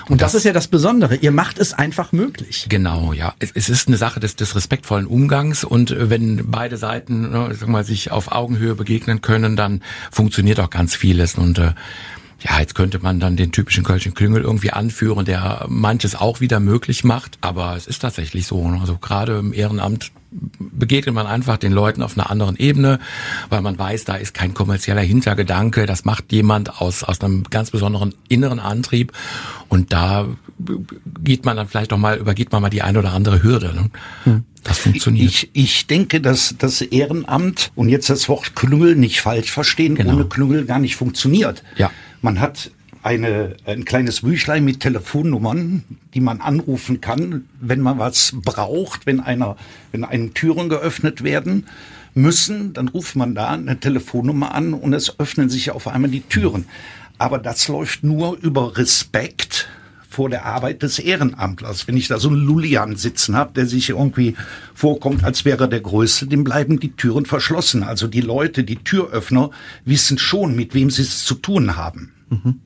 [0.09, 1.15] Und das, das, ist ja das Besondere.
[1.15, 2.65] Ihr macht es einfach möglich.
[2.69, 3.35] Genau, ja.
[3.37, 5.63] Es, es ist eine Sache des, des respektvollen Umgangs.
[5.63, 10.59] Und äh, wenn beide Seiten ne, sag mal, sich auf Augenhöhe begegnen können, dann funktioniert
[10.59, 11.35] auch ganz vieles.
[11.35, 11.73] Und äh,
[12.43, 16.59] ja, jetzt könnte man dann den typischen Kölschen Klüngel irgendwie anführen, der manches auch wieder
[16.59, 17.37] möglich macht.
[17.41, 18.69] Aber es ist tatsächlich so.
[18.69, 18.79] Ne?
[18.81, 20.11] Also gerade im Ehrenamt
[20.59, 22.99] begegnet man einfach den Leuten auf einer anderen Ebene,
[23.49, 25.85] weil man weiß, da ist kein kommerzieller Hintergedanke.
[25.85, 29.13] Das macht jemand aus, aus einem ganz besonderen inneren Antrieb.
[29.69, 30.27] Und da
[31.23, 33.73] geht man dann vielleicht auch mal, übergeht man mal die ein oder andere Hürde.
[33.73, 33.89] Ne?
[34.25, 34.43] Hm.
[34.63, 35.29] Das funktioniert.
[35.29, 40.13] Ich, ich denke, dass das Ehrenamt und jetzt das Wort Klüngel nicht falsch verstehen, genau.
[40.13, 41.63] ohne Klüngel gar nicht funktioniert.
[41.77, 41.91] Ja.
[42.23, 42.71] Man hat
[43.03, 45.83] eine, ein kleines Büchlein mit Telefonnummern,
[46.13, 49.57] die man anrufen kann, wenn man was braucht, wenn einer,
[49.91, 51.67] wenn einen Türen geöffnet werden
[52.13, 56.21] müssen, dann ruft man da eine Telefonnummer an und es öffnen sich auf einmal die
[56.21, 56.63] Türen.
[57.17, 59.67] Aber das läuft nur über Respekt
[60.13, 61.87] vor der Arbeit des Ehrenamtlers.
[61.87, 64.35] Wenn ich da so einen Lulian sitzen habe, der sich irgendwie
[64.75, 67.81] vorkommt, als wäre der Größte, dem bleiben die Türen verschlossen.
[67.81, 69.49] Also die Leute, die Türöffner,
[69.85, 72.11] wissen schon, mit wem sie es zu tun haben.
[72.29, 72.59] Mhm.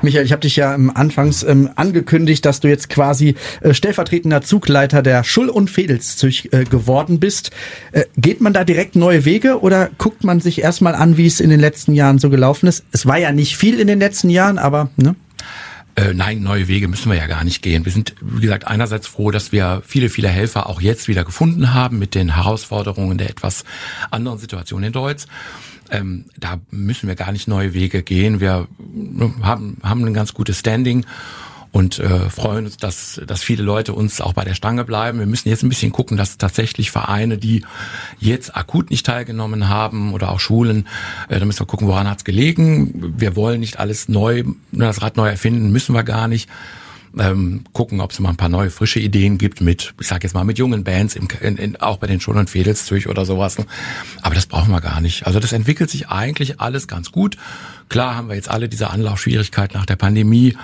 [0.00, 5.02] Michael, ich habe dich ja anfangs ähm, angekündigt, dass du jetzt quasi äh, stellvertretender Zugleiter
[5.02, 7.50] der Schull- und Fedelszüch äh, geworden bist.
[7.92, 11.40] Äh, geht man da direkt neue Wege oder guckt man sich erstmal an, wie es
[11.40, 12.84] in den letzten Jahren so gelaufen ist?
[12.92, 15.16] Es war ja nicht viel in den letzten Jahren, aber ne?
[15.96, 17.84] Äh, nein, neue Wege müssen wir ja gar nicht gehen.
[17.84, 21.72] Wir sind, wie gesagt, einerseits froh, dass wir viele, viele Helfer auch jetzt wieder gefunden
[21.72, 23.64] haben mit den Herausforderungen der etwas
[24.10, 25.24] anderen Situation in Deutsch.
[25.90, 28.40] Ähm, da müssen wir gar nicht neue Wege gehen.
[28.40, 28.66] Wir
[29.42, 31.04] haben, haben ein ganz gutes Standing
[31.74, 35.18] und äh, freuen uns, dass, dass viele Leute uns auch bei der Stange bleiben.
[35.18, 37.64] Wir müssen jetzt ein bisschen gucken, dass tatsächlich Vereine, die
[38.20, 40.86] jetzt akut nicht teilgenommen haben oder auch Schulen,
[41.28, 43.14] äh, da müssen wir gucken, woran hat's gelegen.
[43.18, 46.48] Wir wollen nicht alles neu, das Rad neu erfinden, müssen wir gar nicht.
[47.18, 50.34] Ähm, gucken, ob es mal ein paar neue, frische Ideen gibt mit, ich sag jetzt
[50.34, 53.56] mal, mit jungen Bands, im, in, in, auch bei den Schulen und Fädelszüch oder sowas.
[54.22, 55.26] Aber das brauchen wir gar nicht.
[55.26, 57.36] Also das entwickelt sich eigentlich alles ganz gut.
[57.88, 60.56] Klar haben wir jetzt alle diese Anlaufschwierigkeiten nach der Pandemie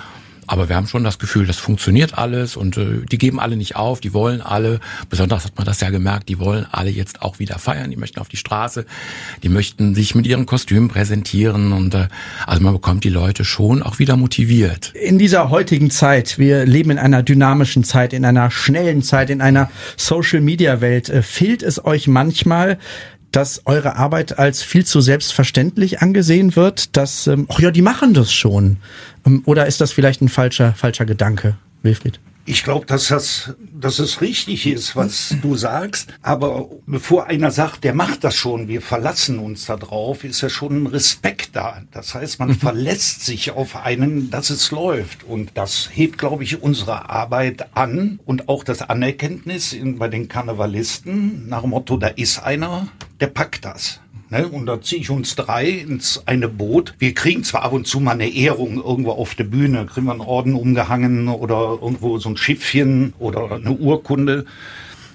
[0.47, 3.75] aber wir haben schon das Gefühl, das funktioniert alles und äh, die geben alle nicht
[3.75, 7.39] auf, die wollen alle, besonders hat man das ja gemerkt, die wollen alle jetzt auch
[7.39, 8.85] wieder feiern, die möchten auf die Straße,
[9.43, 12.07] die möchten sich mit ihren Kostümen präsentieren und äh,
[12.45, 14.93] also man bekommt die Leute schon auch wieder motiviert.
[14.95, 19.41] In dieser heutigen Zeit, wir leben in einer dynamischen Zeit, in einer schnellen Zeit, in
[19.41, 22.77] einer Social-Media-Welt, äh, fehlt es euch manchmal,
[23.31, 28.13] dass eure Arbeit als viel zu selbstverständlich angesehen wird, dass, ähm, ach ja, die machen
[28.13, 28.77] das schon.
[29.25, 32.19] Ähm, oder ist das vielleicht ein falscher, falscher Gedanke, Wilfried?
[32.45, 36.13] Ich glaube, dass das, dass es richtig ist, was du sagst.
[36.21, 40.49] Aber bevor einer sagt, der macht das schon, wir verlassen uns da drauf, ist ja
[40.49, 41.81] schon ein Respekt da.
[41.91, 42.55] Das heißt, man mhm.
[42.55, 45.23] verlässt sich auf einen, dass es läuft.
[45.23, 50.27] Und das hebt, glaube ich, unsere Arbeit an und auch das Anerkenntnis in, bei den
[50.27, 52.87] Karnevalisten nach dem Motto, da ist einer,
[53.19, 54.00] der packt das.
[54.31, 54.47] Ne?
[54.47, 56.95] Und da ziehe ich uns drei ins eine Boot.
[56.99, 60.13] Wir kriegen zwar ab und zu mal eine Ehrung irgendwo auf der Bühne, kriegen wir
[60.13, 64.45] einen Orden umgehangen oder irgendwo so ein Schiffchen oder eine Urkunde.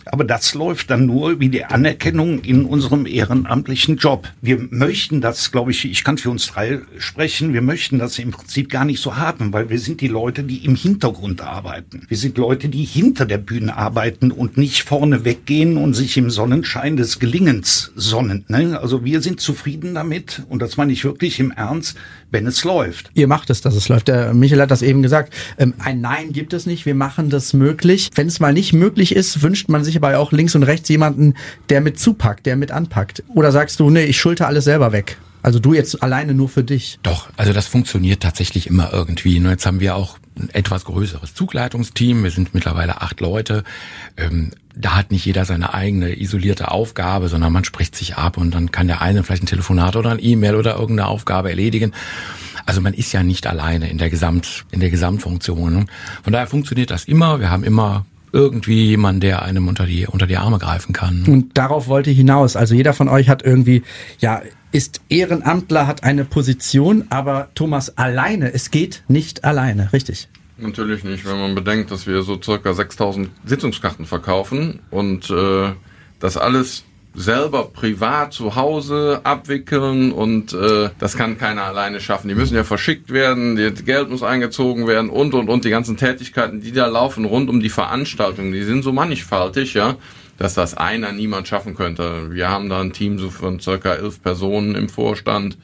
[0.07, 4.29] Aber das läuft dann nur wie die Anerkennung in unserem ehrenamtlichen Job.
[4.41, 8.31] Wir möchten das, glaube ich, ich kann für uns drei sprechen, wir möchten das im
[8.31, 12.07] Prinzip gar nicht so haben, weil wir sind die Leute, die im Hintergrund arbeiten.
[12.09, 16.31] Wir sind Leute, die hinter der Bühne arbeiten und nicht vorne weggehen und sich im
[16.31, 18.45] Sonnenschein des Gelingens sonnen.
[18.49, 18.79] Ne?
[18.81, 21.97] Also wir sind zufrieden damit und das meine ich wirklich im Ernst,
[22.37, 23.11] wenn es läuft.
[23.15, 24.09] Ihr macht es, dass es läuft.
[24.09, 25.33] Der Michael hat das eben gesagt.
[25.57, 26.85] Ähm, ein Nein gibt es nicht.
[26.85, 28.11] Wir machen das möglich.
[28.15, 31.33] Wenn es mal nicht möglich ist, wünscht man sich aber auch links und rechts jemanden,
[31.71, 33.25] der mit zupackt, der mit anpackt.
[33.35, 35.17] Oder sagst du, nee, ich schulter alles selber weg?
[35.41, 36.99] Also du jetzt alleine nur für dich.
[37.03, 39.41] Doch, also das funktioniert tatsächlich immer irgendwie.
[39.41, 42.23] Nur jetzt haben wir auch ein etwas größeres Zugleitungsteam.
[42.23, 43.65] Wir sind mittlerweile acht Leute.
[44.19, 48.55] Ähm, da hat nicht jeder seine eigene isolierte Aufgabe, sondern man spricht sich ab und
[48.55, 51.93] dann kann der eine vielleicht ein Telefonat oder ein E-Mail oder irgendeine Aufgabe erledigen.
[52.67, 55.73] Also man ist ja nicht alleine in der Gesamt, in der Gesamtfunktion.
[55.73, 55.87] Ne?
[56.23, 57.41] Von daher funktioniert das immer.
[57.41, 61.25] Wir haben immer irgendwie jemand, der einem unter die, unter die Arme greifen kann.
[61.27, 62.55] Und darauf wollte ich hinaus.
[62.55, 63.83] Also jeder von euch hat irgendwie,
[64.19, 70.29] ja, ist Ehrenamtler, hat eine Position, aber Thomas alleine, es geht nicht alleine, richtig?
[70.59, 75.73] Natürlich nicht, wenn man bedenkt, dass wir so circa 6000 Sitzungskarten verkaufen und äh,
[76.19, 76.85] das alles
[77.17, 82.29] selber privat zu Hause abwickeln und äh, das kann keiner alleine schaffen.
[82.29, 85.97] Die müssen ja verschickt werden, das Geld muss eingezogen werden und und und die ganzen
[85.97, 89.97] Tätigkeiten, die da laufen rund um die Veranstaltung, die sind so mannigfaltig, ja,
[90.39, 92.35] dass das einer niemand schaffen könnte.
[92.35, 95.57] Wir haben da ein Team so von circa elf Personen im Vorstand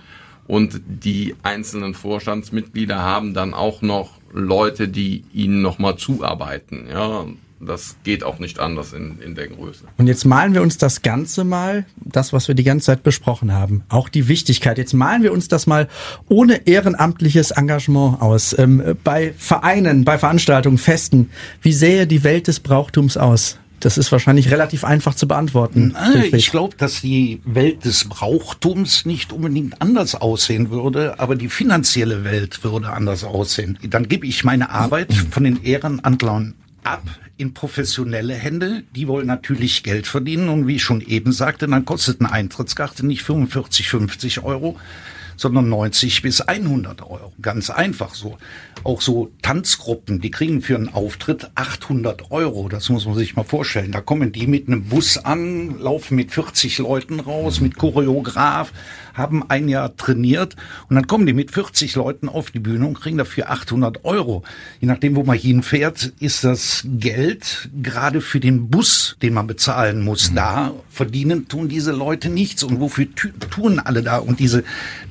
[0.46, 7.26] und die einzelnen Vorstandsmitglieder haben dann auch noch Leute, die ihnen nochmal zuarbeiten, ja
[7.66, 9.84] das geht auch nicht anders in, in der Größe.
[9.96, 13.52] Und jetzt malen wir uns das Ganze mal, das, was wir die ganze Zeit besprochen
[13.52, 14.78] haben, auch die Wichtigkeit.
[14.78, 15.88] Jetzt malen wir uns das mal
[16.28, 18.56] ohne ehrenamtliches Engagement aus.
[18.58, 23.58] Ähm, bei Vereinen, bei Veranstaltungen, Festen, wie sähe die Welt des Brauchtums aus?
[23.82, 25.96] Das ist wahrscheinlich relativ einfach zu beantworten.
[26.32, 32.22] Ich glaube, dass die Welt des Brauchtums nicht unbedingt anders aussehen würde, aber die finanzielle
[32.22, 33.80] Welt würde anders aussehen.
[33.82, 37.02] Dann gebe ich meine Arbeit von den Ehrenamtlern ab
[37.36, 38.84] in professionelle Hände.
[38.94, 43.04] Die wollen natürlich Geld verdienen und wie ich schon eben sagte, dann kostet eine Eintrittskarte
[43.04, 44.76] nicht 45, 50 Euro,
[45.36, 47.32] sondern 90 bis 100 Euro.
[47.40, 48.38] Ganz einfach so.
[48.84, 52.68] Auch so Tanzgruppen, die kriegen für einen Auftritt 800 Euro.
[52.68, 53.92] Das muss man sich mal vorstellen.
[53.92, 58.72] Da kommen die mit einem Bus an, laufen mit 40 Leuten raus, mit Choreograf,
[59.14, 60.56] haben ein Jahr trainiert
[60.88, 64.42] und dann kommen die mit 40 Leuten auf die Bühne und kriegen dafür 800 Euro.
[64.80, 70.02] Je nachdem, wo man hinfährt, ist das Geld gerade für den Bus, den man bezahlen
[70.02, 70.36] muss, mhm.
[70.36, 70.72] da.
[70.90, 72.62] Verdienen tun diese Leute nichts.
[72.62, 73.06] Und wofür
[73.50, 74.18] tun alle da?
[74.18, 74.64] Und diese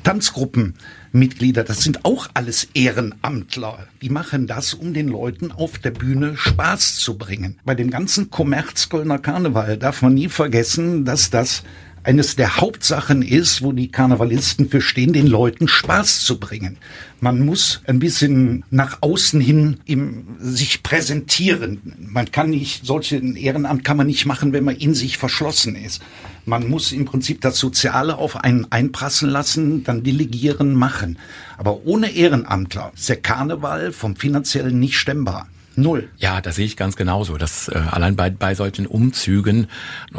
[0.04, 0.76] Tanzgruppen,
[1.14, 3.88] Mitglieder, das sind auch alles Ehrenamtler.
[4.02, 7.60] Die machen das, um den Leuten auf der Bühne Spaß zu bringen.
[7.66, 11.64] Bei dem ganzen Kommerz Kölner Karneval darf man nie vergessen, dass das
[12.04, 16.78] eines der Hauptsachen ist, wo die Karnevalisten für stehen, den Leuten Spaß zu bringen.
[17.20, 21.82] Man muss ein bisschen nach außen hin im, sich präsentieren.
[22.00, 26.02] Man kann nicht, solche Ehrenamt kann man nicht machen, wenn man in sich verschlossen ist.
[26.46, 31.20] Man muss im Prinzip das Soziale auf einen einprassen lassen, dann delegieren, machen.
[31.58, 35.48] Aber ohne Ehrenamtler ist der Karneval vom finanziellen nicht stemmbar.
[35.76, 36.10] Null.
[36.18, 37.38] Ja, das sehe ich ganz genauso.
[37.38, 39.68] Das, äh, allein bei, bei solchen Umzügen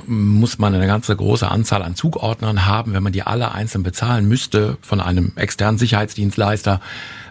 [0.06, 2.94] muss man eine ganze große Anzahl an Zugordnern haben.
[2.94, 6.80] Wenn man die alle einzeln bezahlen müsste von einem externen Sicherheitsdienstleister,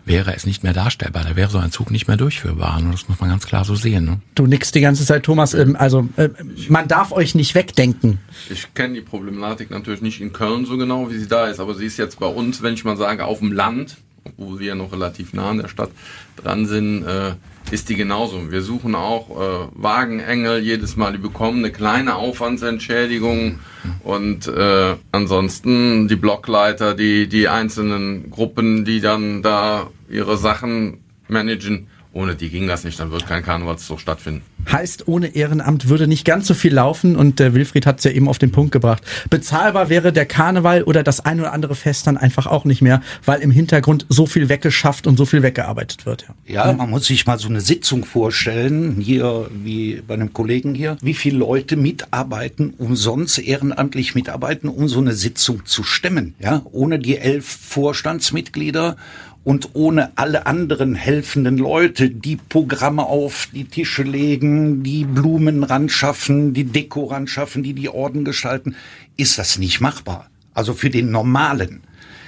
[0.05, 1.23] wäre es nicht mehr darstellbar.
[1.23, 2.77] Da wäre so ein Zug nicht mehr durchführbar.
[2.77, 4.05] Und das muss man ganz klar so sehen.
[4.05, 4.19] Ne?
[4.35, 5.53] Du nix die ganze Zeit, Thomas.
[5.53, 6.29] Ähm, also äh,
[6.69, 8.19] man darf euch nicht wegdenken.
[8.49, 11.75] Ich kenne die Problematik natürlich nicht in Köln so genau, wie sie da ist, aber
[11.75, 13.97] sie ist jetzt bei uns, wenn ich mal sage, auf dem Land,
[14.41, 15.91] wo wir noch relativ nah an der Stadt
[16.35, 17.33] dran sind, äh,
[17.69, 18.51] ist die genauso.
[18.51, 23.59] Wir suchen auch äh, Wagenengel jedes Mal, die bekommen eine kleine Aufwandsentschädigung
[24.03, 31.87] und äh, ansonsten die Blockleiter, die, die einzelnen Gruppen, die dann da ihre Sachen managen
[32.13, 34.41] ohne die ging das nicht, dann wird kein Karnevalszug stattfinden.
[34.69, 38.11] Heißt, ohne Ehrenamt würde nicht ganz so viel laufen und der Wilfried hat es ja
[38.11, 39.03] eben auf den Punkt gebracht.
[39.29, 43.01] Bezahlbar wäre der Karneval oder das ein oder andere Fest dann einfach auch nicht mehr,
[43.25, 46.27] weil im Hintergrund so viel weggeschafft und so viel weggearbeitet wird.
[46.47, 46.67] Ja.
[46.67, 50.97] ja, man muss sich mal so eine Sitzung vorstellen, hier wie bei einem Kollegen hier,
[51.01, 56.35] wie viele Leute mitarbeiten, umsonst ehrenamtlich mitarbeiten, um so eine Sitzung zu stemmen.
[56.39, 58.97] Ja, ohne die elf Vorstandsmitglieder
[59.43, 65.89] und ohne alle anderen helfenden Leute, die Programme auf die Tische legen, die Blumen ran
[65.89, 68.75] schaffen, die Deko ran schaffen, die die Orden gestalten,
[69.17, 70.29] ist das nicht machbar.
[70.53, 71.81] Also für den normalen.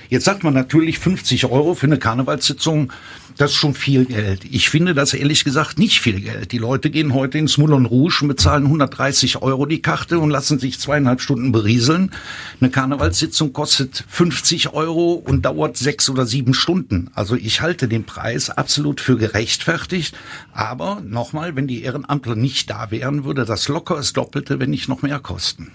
[0.09, 2.91] Jetzt sagt man natürlich 50 Euro für eine Karnevalssitzung
[3.37, 4.41] das ist schon viel Geld.
[4.49, 6.51] Ich finde das ehrlich gesagt nicht viel Geld.
[6.51, 10.59] Die Leute gehen heute ins Moulin Rouge und bezahlen 130 Euro die Karte und lassen
[10.59, 12.11] sich zweieinhalb Stunden berieseln.
[12.59, 17.09] Eine Karnevalssitzung kostet 50 Euro und dauert sechs oder sieben Stunden.
[17.13, 20.15] Also ich halte den Preis absolut für gerechtfertigt.
[20.53, 24.87] Aber nochmal, wenn die Ehrenamtler nicht da wären, würde das locker das Doppelte, wenn nicht
[24.87, 25.71] noch mehr kosten.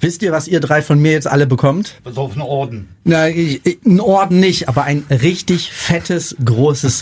[0.00, 2.00] Wisst ihr, was ihr drei von mir jetzt alle bekommt?
[2.04, 2.88] Pass auf, einen Orden.
[3.04, 7.01] Na, ich, ich, einen Orden nicht, aber ein richtig fettes, großes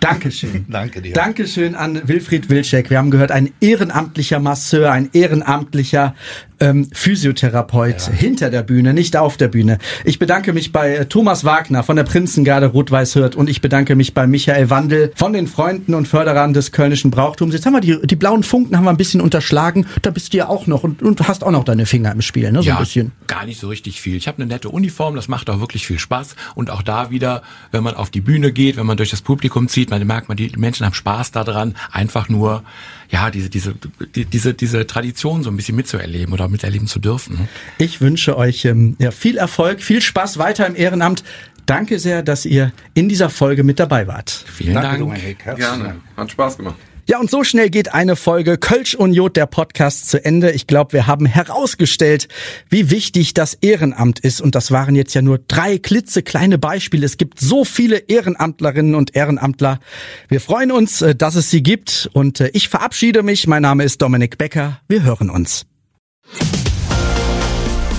[0.00, 0.66] Dankeschön.
[0.68, 1.12] Danke dir.
[1.12, 2.90] Dankeschön an Wilfried Wilczek.
[2.90, 6.14] Wir haben gehört, ein ehrenamtlicher Masseur, ein ehrenamtlicher
[6.60, 8.12] ähm, Physiotherapeut ja.
[8.12, 9.78] hinter der Bühne, nicht auf der Bühne.
[10.04, 14.14] Ich bedanke mich bei äh, Thomas Wagner von der Prinzengarde Rot-Weiß-Hirt und ich bedanke mich
[14.14, 17.54] bei Michael Wandel von den Freunden und Förderern des kölnischen Brauchtums.
[17.54, 19.86] Jetzt haben wir die, die blauen Funken haben wir ein bisschen unterschlagen.
[20.02, 22.52] Da bist du ja auch noch und, und hast auch noch deine Finger im Spiel,
[22.52, 22.62] ne?
[22.62, 23.12] So ja, ein bisschen.
[23.26, 24.16] Gar nicht so richtig viel.
[24.16, 26.36] Ich habe eine nette Uniform, das macht auch wirklich viel Spaß.
[26.54, 29.68] Und auch da wieder, wenn man auf die Bühne geht, wenn man durch das Publikum
[29.68, 32.62] zieht, man merkt man, die Menschen haben Spaß daran, einfach nur
[33.10, 33.74] ja, diese, diese,
[34.14, 37.48] die, diese, diese Tradition so ein bisschen mitzuerleben oder miterleben zu dürfen.
[37.78, 41.24] Ich wünsche euch ähm, ja, viel Erfolg, viel Spaß weiter im Ehrenamt.
[41.66, 44.30] Danke sehr, dass ihr in dieser Folge mit dabei wart.
[44.30, 44.98] Vielen Danke, Dank.
[45.00, 45.44] Dominik.
[45.44, 45.96] Gerne.
[46.16, 46.76] Hat Spaß gemacht.
[47.10, 50.52] Ja, und so schnell geht eine Folge Kölsch und Jod, der Podcast, zu Ende.
[50.52, 52.28] Ich glaube, wir haben herausgestellt,
[52.68, 54.40] wie wichtig das Ehrenamt ist.
[54.40, 57.04] Und das waren jetzt ja nur drei klitzekleine Beispiele.
[57.04, 59.80] Es gibt so viele Ehrenamtlerinnen und Ehrenamtler.
[60.28, 62.08] Wir freuen uns, äh, dass es sie gibt.
[62.12, 63.48] Und äh, ich verabschiede mich.
[63.48, 64.80] Mein Name ist Dominik Becker.
[64.86, 65.66] Wir hören uns.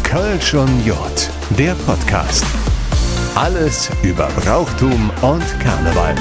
[0.03, 2.45] Kölsch und Jod, der Podcast.
[3.35, 6.15] Alles über Brauchtum und Karneval.